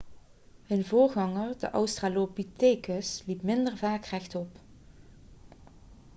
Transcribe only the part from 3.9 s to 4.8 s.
rechtop